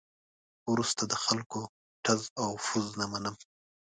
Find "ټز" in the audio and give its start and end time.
2.05-2.21